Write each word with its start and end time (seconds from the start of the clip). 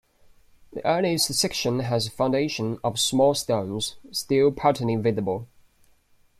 The 0.73 0.83
earliest 0.83 1.31
section 1.35 1.77
has 1.81 2.07
a 2.07 2.09
foundation 2.09 2.79
of 2.83 2.99
small 2.99 3.35
stones, 3.35 3.97
still 4.11 4.51
partly 4.51 4.95
visible. 4.95 5.47